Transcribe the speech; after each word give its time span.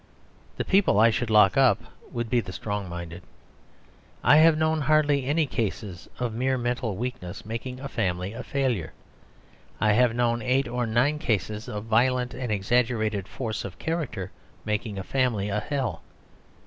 The 0.57 0.65
people 0.65 0.99
I 0.99 1.11
should 1.11 1.29
lock 1.29 1.55
up 1.57 1.77
would 2.11 2.27
be 2.27 2.39
the 2.39 2.51
strong 2.51 2.89
minded. 2.89 3.21
I 4.23 4.37
have 4.37 4.57
known 4.57 4.81
hardly 4.81 5.25
any 5.27 5.45
cases 5.45 6.09
of 6.17 6.33
mere 6.33 6.57
mental 6.57 6.97
weakness 6.97 7.45
making 7.45 7.79
a 7.79 7.87
family 7.87 8.33
a 8.33 8.41
failure; 8.41 8.93
I 9.79 9.93
have 9.93 10.15
known 10.15 10.41
eight 10.41 10.67
or 10.67 10.87
nine 10.87 11.19
cases 11.19 11.69
of 11.69 11.83
violent 11.83 12.33
and 12.33 12.51
exaggerated 12.51 13.27
force 13.27 13.63
of 13.63 13.77
character 13.77 14.31
making 14.65 14.97
a 14.97 15.03
family 15.03 15.49
a 15.49 15.59
hell. 15.59 16.01